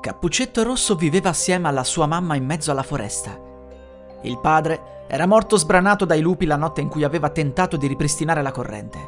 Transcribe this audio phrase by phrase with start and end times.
[0.00, 3.38] Cappuccetto Rosso viveva assieme alla sua mamma in mezzo alla foresta.
[4.22, 8.40] Il padre era morto sbranato dai lupi la notte in cui aveva tentato di ripristinare
[8.40, 8.98] la corrente.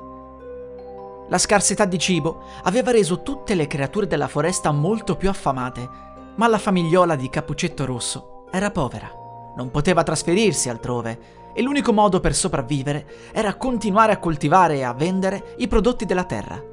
[1.30, 5.89] La scarsità di cibo aveva reso tutte le creature della foresta molto più affamate,
[6.37, 9.11] ma la famigliola di Cappuccetto Rosso era povera.
[9.57, 11.19] Non poteva trasferirsi altrove
[11.55, 16.24] e l'unico modo per sopravvivere era continuare a coltivare e a vendere i prodotti della
[16.24, 16.72] terra.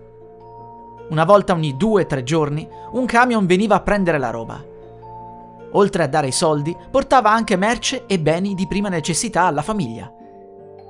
[1.09, 4.63] Una volta ogni due o tre giorni un camion veniva a prendere la roba.
[5.71, 10.11] Oltre a dare i soldi, portava anche merce e beni di prima necessità alla famiglia.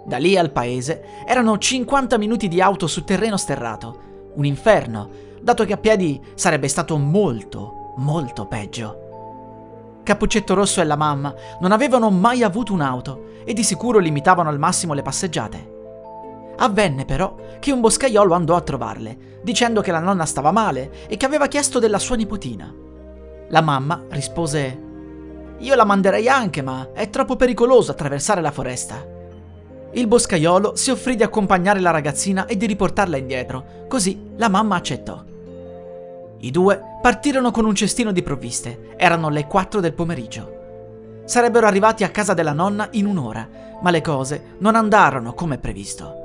[0.06, 5.10] Da lì al paese erano 50 minuti di auto su terreno sterrato, un inferno,
[5.42, 10.02] dato che a piedi sarebbe stato molto, molto peggio.
[10.04, 14.60] Cappuccetto Rosso e la mamma non avevano mai avuto un'auto e di sicuro limitavano al
[14.60, 15.78] massimo le passeggiate.
[16.62, 21.16] Avvenne però che un boscaiolo andò a trovarle, dicendo che la nonna stava male e
[21.16, 22.74] che aveva chiesto della sua nipotina.
[23.50, 24.78] La mamma rispose:
[25.60, 29.18] Io la manderei anche, ma è troppo pericoloso attraversare la foresta.
[29.92, 34.76] Il boscaiolo si offrì di accompagnare la ragazzina e di riportarla indietro, così la mamma
[34.76, 35.24] accettò.
[36.42, 38.96] I due partirono con un cestino di provviste.
[38.98, 40.58] Erano le 4 del pomeriggio.
[41.24, 43.48] Sarebbero arrivati a casa della nonna in un'ora,
[43.82, 46.19] ma le cose non andarono come previsto.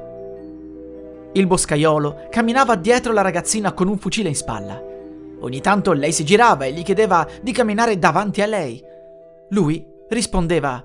[1.36, 4.80] Il boscaiolo camminava dietro la ragazzina con un fucile in spalla.
[5.40, 8.82] Ogni tanto lei si girava e gli chiedeva di camminare davanti a lei.
[9.50, 10.84] Lui rispondeva: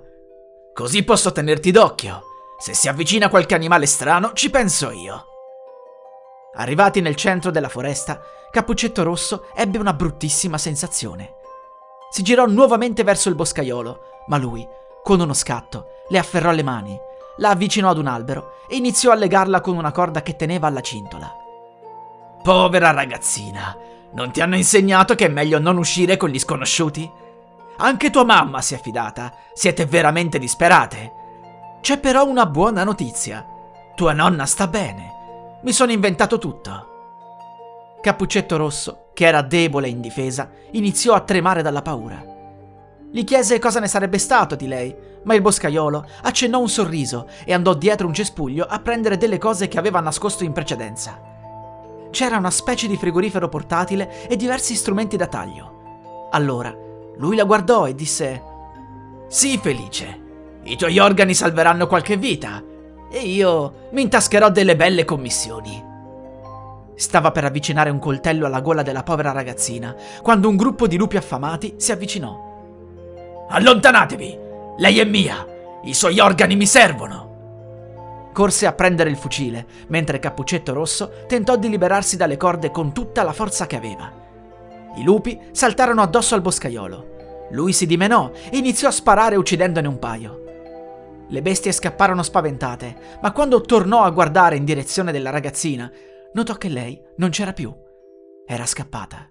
[0.74, 2.24] Così posso tenerti d'occhio.
[2.58, 5.26] Se si avvicina qualche animale strano, ci penso io.
[6.56, 11.36] Arrivati nel centro della foresta, Cappuccetto Rosso ebbe una bruttissima sensazione.
[12.10, 14.68] Si girò nuovamente verso il boscaiolo, ma lui,
[15.04, 17.00] con uno scatto, le afferrò le mani,
[17.40, 20.82] la avvicinò ad un albero e iniziò a legarla con una corda che teneva alla
[20.82, 21.36] cintola.
[22.42, 23.76] Povera ragazzina,
[24.12, 27.10] non ti hanno insegnato che è meglio non uscire con gli sconosciuti?
[27.78, 31.14] Anche tua mamma si è fidata, siete veramente disperate.
[31.82, 33.46] C'è però una buona notizia.
[33.96, 35.60] Tua nonna sta bene.
[35.64, 36.88] Mi sono inventato tutto.
[38.02, 42.38] Cappuccetto Rosso, che era debole e indifesa, iniziò a tremare dalla paura.
[43.12, 47.54] Gli chiese cosa ne sarebbe stato di lei, ma il boscaiolo accennò un sorriso e
[47.54, 51.20] andò dietro un cespuglio a prendere delle cose che aveva nascosto in precedenza.
[52.12, 56.28] C'era una specie di frigorifero portatile e diversi strumenti da taglio.
[56.32, 56.76] Allora
[57.18, 58.44] lui la guardò e disse:
[59.28, 60.22] Sì, Felice,
[60.64, 62.64] i tuoi organi salveranno qualche vita
[63.12, 65.84] e io mi intascherò delle belle commissioni.
[66.94, 71.18] Stava per avvicinare un coltello alla gola della povera ragazzina quando un gruppo di lupi
[71.18, 72.49] affamati si avvicinò.
[73.52, 74.38] Allontanatevi!
[74.78, 75.44] Lei è mia!
[75.84, 78.30] I suoi organi mi servono!
[78.32, 83.24] Corse a prendere il fucile, mentre Cappuccetto Rosso tentò di liberarsi dalle corde con tutta
[83.24, 84.12] la forza che aveva.
[84.98, 87.48] I lupi saltarono addosso al boscaiolo.
[87.50, 90.44] Lui si dimenò e iniziò a sparare uccidendone un paio.
[91.28, 95.92] Le bestie scapparono spaventate, ma quando tornò a guardare in direzione della ragazzina,
[96.34, 97.74] notò che lei non c'era più.
[98.46, 99.28] Era scappata.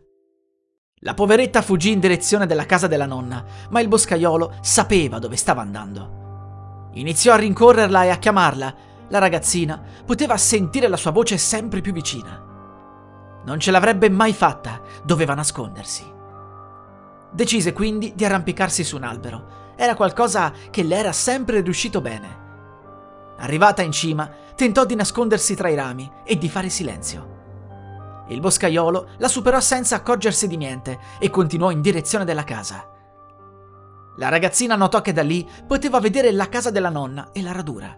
[1.02, 5.60] La poveretta fuggì in direzione della casa della nonna, ma il boscaiolo sapeva dove stava
[5.60, 6.90] andando.
[6.94, 8.74] Iniziò a rincorrerla e a chiamarla.
[9.08, 12.44] La ragazzina poteva sentire la sua voce sempre più vicina.
[13.44, 16.04] Non ce l'avrebbe mai fatta, doveva nascondersi.
[17.30, 19.74] Decise quindi di arrampicarsi su un albero.
[19.76, 22.46] Era qualcosa che le era sempre riuscito bene.
[23.38, 27.36] Arrivata in cima, tentò di nascondersi tra i rami e di fare silenzio.
[28.28, 32.86] Il boscaiolo la superò senza accorgersi di niente e continuò in direzione della casa.
[34.16, 37.96] La ragazzina notò che da lì poteva vedere la casa della nonna e la radura.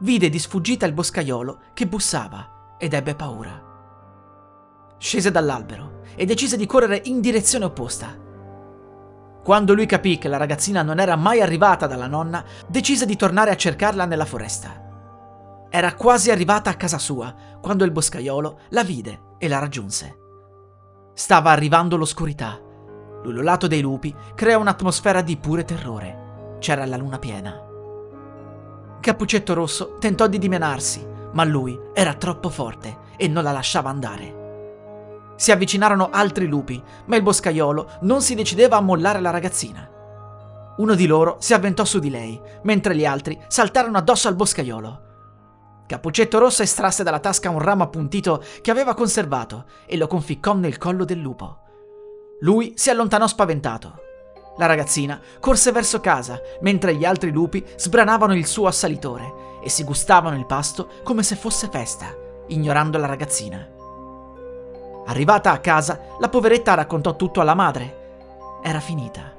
[0.00, 3.68] Vide di sfuggita il boscaiolo che bussava ed ebbe paura.
[4.98, 8.28] Scese dall'albero e decise di correre in direzione opposta.
[9.42, 13.50] Quando lui capì che la ragazzina non era mai arrivata dalla nonna, decise di tornare
[13.50, 14.89] a cercarla nella foresta.
[15.72, 20.18] Era quasi arrivata a casa sua quando il boscaiolo la vide e la raggiunse.
[21.14, 22.58] Stava arrivando l'oscurità.
[23.22, 26.56] L'ululato dei lupi crea un'atmosfera di pure terrore.
[26.58, 27.56] C'era la luna piena.
[29.00, 34.38] Cappuccetto Rosso tentò di dimenarsi, ma lui era troppo forte e non la lasciava andare.
[35.36, 39.88] Si avvicinarono altri lupi, ma il boscaiolo non si decideva a mollare la ragazzina.
[40.78, 45.08] Uno di loro si avventò su di lei, mentre gli altri saltarono addosso al boscaiolo.
[45.90, 50.78] Cappuccetto Rosso estrasse dalla tasca un ramo appuntito che aveva conservato e lo conficcò nel
[50.78, 51.62] collo del lupo.
[52.42, 53.94] Lui si allontanò spaventato.
[54.56, 59.82] La ragazzina corse verso casa, mentre gli altri lupi sbranavano il suo assalitore e si
[59.82, 62.14] gustavano il pasto come se fosse festa,
[62.46, 63.68] ignorando la ragazzina.
[65.06, 68.60] Arrivata a casa, la poveretta raccontò tutto alla madre.
[68.62, 69.34] Era finita.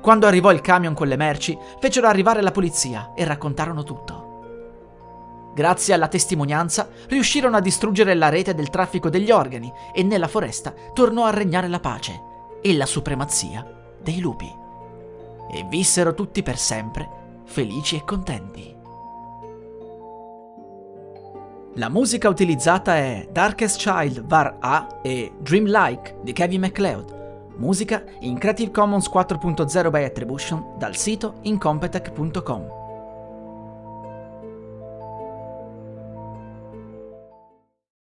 [0.00, 4.17] Quando arrivò il camion con le merci, fecero arrivare la polizia e raccontarono tutto.
[5.58, 10.72] Grazie alla testimonianza riuscirono a distruggere la rete del traffico degli organi e nella foresta
[10.92, 12.12] tornò a regnare la pace
[12.62, 13.66] e la supremazia
[14.00, 14.48] dei lupi.
[15.50, 17.08] E vissero tutti per sempre
[17.44, 18.76] felici e contenti.
[21.74, 27.50] La musica utilizzata è Darkest Child Var A e Dreamlike di Kevin MacLeod.
[27.56, 32.87] Musica in Creative Commons 4.0 by Attribution dal sito incompetech.com.